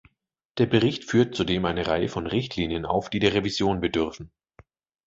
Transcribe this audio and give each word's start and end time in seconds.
Der 0.57 0.65
Bericht 0.65 1.03
führt 1.07 1.35
zudem 1.35 1.63
eine 1.65 1.85
Reihe 1.85 2.09
von 2.09 2.25
Richtlinien 2.25 2.87
auf, 2.87 3.11
die 3.11 3.19
der 3.19 3.35
Revision 3.35 3.79
bedürfen. 3.81 4.31